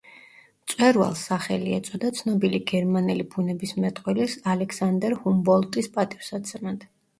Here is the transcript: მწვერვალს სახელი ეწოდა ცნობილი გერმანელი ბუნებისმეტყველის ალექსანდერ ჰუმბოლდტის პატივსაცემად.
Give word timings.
მწვერვალს 0.61 1.19
სახელი 1.31 1.75
ეწოდა 1.79 2.11
ცნობილი 2.21 2.61
გერმანელი 2.71 3.27
ბუნებისმეტყველის 3.35 4.41
ალექსანდერ 4.57 5.19
ჰუმბოლდტის 5.23 5.95
პატივსაცემად. 6.01 6.91